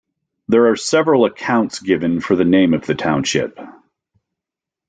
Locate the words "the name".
2.35-2.73